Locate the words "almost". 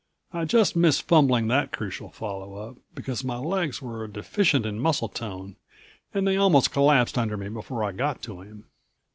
6.37-6.71